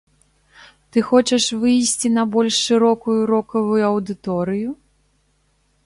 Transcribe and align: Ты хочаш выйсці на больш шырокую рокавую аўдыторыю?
Ты 0.95 1.03
хочаш 1.09 1.45
выйсці 1.65 2.07
на 2.17 2.23
больш 2.37 2.55
шырокую 2.71 3.19
рокавую 3.33 3.83
аўдыторыю? 3.95 4.69